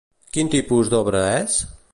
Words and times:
Quin 0.37 0.49
tipus 0.55 0.89
d'obra 0.95 1.23
és? 1.37 1.61